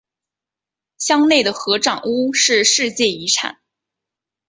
[0.97, 3.59] 乡内的合掌屋是世界遗产。